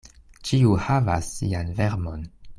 Ĉiu 0.49 0.71
havas 0.87 1.29
sian 1.37 1.71
vermon. 1.83 2.27